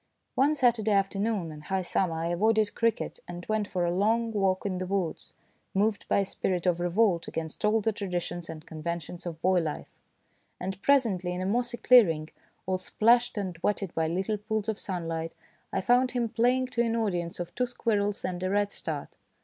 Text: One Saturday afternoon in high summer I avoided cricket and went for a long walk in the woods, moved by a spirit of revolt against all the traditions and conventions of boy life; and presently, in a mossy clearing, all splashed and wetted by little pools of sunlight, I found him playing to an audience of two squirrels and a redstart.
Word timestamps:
One 0.33 0.55
Saturday 0.55 0.93
afternoon 0.93 1.51
in 1.51 1.61
high 1.61 1.83
summer 1.83 2.15
I 2.15 2.29
avoided 2.29 2.73
cricket 2.73 3.19
and 3.27 3.45
went 3.47 3.67
for 3.67 3.85
a 3.85 3.93
long 3.93 4.31
walk 4.31 4.65
in 4.65 4.79
the 4.79 4.87
woods, 4.87 5.35
moved 5.75 6.07
by 6.07 6.17
a 6.21 6.25
spirit 6.25 6.65
of 6.65 6.79
revolt 6.79 7.27
against 7.27 7.63
all 7.63 7.81
the 7.81 7.91
traditions 7.91 8.49
and 8.49 8.65
conventions 8.65 9.27
of 9.27 9.39
boy 9.43 9.59
life; 9.59 9.93
and 10.59 10.81
presently, 10.81 11.33
in 11.35 11.41
a 11.41 11.45
mossy 11.45 11.77
clearing, 11.77 12.31
all 12.65 12.79
splashed 12.79 13.37
and 13.37 13.59
wetted 13.61 13.93
by 13.93 14.07
little 14.07 14.39
pools 14.39 14.67
of 14.67 14.79
sunlight, 14.79 15.35
I 15.71 15.81
found 15.81 16.13
him 16.13 16.29
playing 16.29 16.69
to 16.69 16.81
an 16.81 16.95
audience 16.95 17.39
of 17.39 17.53
two 17.53 17.67
squirrels 17.67 18.25
and 18.25 18.41
a 18.41 18.49
redstart. 18.49 19.09